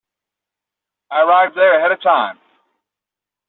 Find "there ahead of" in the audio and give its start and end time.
1.55-2.01